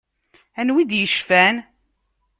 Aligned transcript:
Anwa 0.59 0.79
i 0.81 0.83
d-yecfan? 0.89 1.55